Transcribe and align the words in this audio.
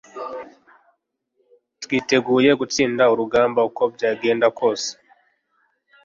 twiteguye 1.83 2.51
gutsinda 2.59 3.03
urugamba 3.13 3.59
uko 3.69 3.83
byagenda 3.95 4.47
kose 4.59 4.89